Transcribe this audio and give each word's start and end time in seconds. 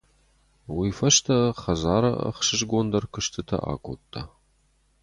Уый 0.75 0.91
фӕстӕ 0.97 1.37
хӕдзары 1.61 2.11
ӕхсызгондӕр 2.29 3.03
куыстытӕ 3.13 3.57
акодта. 3.73 4.21